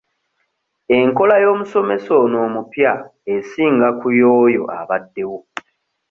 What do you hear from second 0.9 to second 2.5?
Enkola y'omusomesa ono